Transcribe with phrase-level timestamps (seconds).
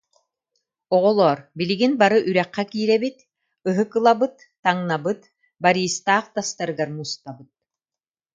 [0.95, 3.17] Оҕолоор, билигин бары үрэххэ киирэбит,
[3.69, 5.21] ыһык ылабыт, таҥнабыт,
[5.63, 7.49] Бористаах тастарыгар мустабыт